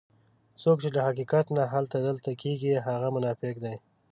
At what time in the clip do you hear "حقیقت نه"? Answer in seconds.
1.07-1.63